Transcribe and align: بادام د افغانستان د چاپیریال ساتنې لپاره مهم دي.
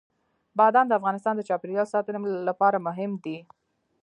بادام 0.57 0.85
د 0.89 0.93
افغانستان 0.99 1.33
د 1.35 1.41
چاپیریال 1.49 1.87
ساتنې 1.93 2.19
لپاره 2.49 2.83
مهم 2.87 3.11
دي. 3.23 3.37